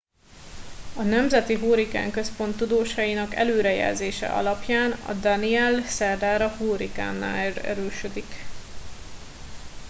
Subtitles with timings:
[0.95, 8.25] a nemzeti hurrikán központ tudósainak előrejelzése alapján a danielle szerdára hurikánná erősödik